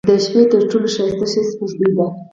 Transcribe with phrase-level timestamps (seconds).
[0.09, 2.05] •د شپې تر ټولو ښایسته شی سپوږمۍ ده.